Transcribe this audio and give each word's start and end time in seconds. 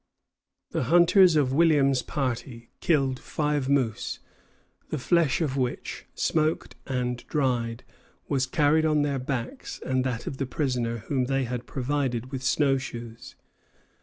The 0.71 0.85
hunters 0.85 1.35
of 1.35 1.53
Williams's 1.53 2.01
party 2.01 2.71
killed 2.79 3.19
five 3.19 3.69
moose, 3.69 4.17
the 4.89 4.97
flesh 4.97 5.41
of 5.41 5.55
which, 5.57 6.05
smoked 6.15 6.73
and 6.87 7.17
dried, 7.27 7.83
was 8.27 8.47
carried 8.47 8.83
on 8.83 9.03
their 9.03 9.19
backs 9.19 9.79
and 9.85 10.03
that 10.03 10.25
of 10.25 10.37
the 10.37 10.47
prisoner 10.47 10.97
whom 11.05 11.25
they 11.25 11.43
had 11.43 11.67
provided 11.67 12.31
with 12.31 12.41
snow 12.41 12.79
shoes. 12.79 13.35